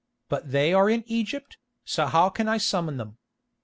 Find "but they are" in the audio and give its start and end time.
0.29-0.89